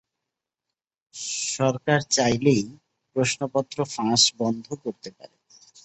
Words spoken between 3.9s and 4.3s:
ফাঁস